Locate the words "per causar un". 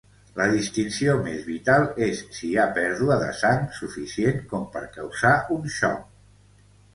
4.79-5.71